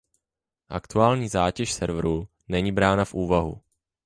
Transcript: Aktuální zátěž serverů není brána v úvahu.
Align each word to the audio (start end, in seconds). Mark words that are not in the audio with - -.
Aktuální 0.69 1.27
zátěž 1.27 1.73
serverů 1.73 2.27
není 2.47 2.71
brána 2.71 3.05
v 3.05 3.13
úvahu. 3.13 3.61